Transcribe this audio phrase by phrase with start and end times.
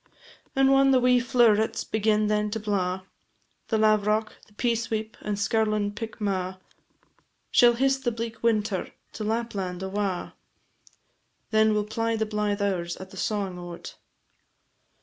[0.55, 3.03] And whan the wee flow'rets begin then to blaw,
[3.67, 6.57] The lavrock, the peasweep, and skirlin' pickmaw,
[7.51, 10.33] Shall hiss the bleak winter to Lapland awa,
[11.51, 13.95] Then we 'll ply the blythe hours at the sawin' o't.